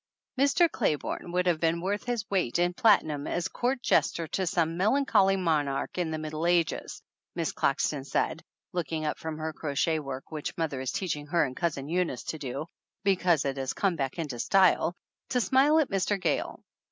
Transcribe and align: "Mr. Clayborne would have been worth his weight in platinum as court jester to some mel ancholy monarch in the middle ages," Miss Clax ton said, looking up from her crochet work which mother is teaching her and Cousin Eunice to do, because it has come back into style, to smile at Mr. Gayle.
"Mr. 0.35 0.67
Clayborne 0.67 1.31
would 1.31 1.45
have 1.45 1.59
been 1.59 1.79
worth 1.79 2.05
his 2.05 2.27
weight 2.27 2.57
in 2.57 2.73
platinum 2.73 3.27
as 3.27 3.47
court 3.47 3.83
jester 3.83 4.25
to 4.29 4.47
some 4.47 4.75
mel 4.75 4.93
ancholy 4.93 5.37
monarch 5.37 5.95
in 5.99 6.09
the 6.09 6.17
middle 6.17 6.47
ages," 6.47 7.03
Miss 7.35 7.53
Clax 7.53 7.91
ton 7.91 8.03
said, 8.03 8.43
looking 8.73 9.05
up 9.05 9.19
from 9.19 9.37
her 9.37 9.53
crochet 9.53 9.99
work 9.99 10.31
which 10.31 10.57
mother 10.57 10.81
is 10.81 10.91
teaching 10.91 11.27
her 11.27 11.45
and 11.45 11.55
Cousin 11.55 11.87
Eunice 11.87 12.23
to 12.23 12.39
do, 12.39 12.65
because 13.03 13.45
it 13.45 13.57
has 13.57 13.73
come 13.73 13.95
back 13.95 14.17
into 14.17 14.39
style, 14.39 14.95
to 15.29 15.39
smile 15.39 15.77
at 15.77 15.91
Mr. 15.91 16.19
Gayle. 16.19 16.63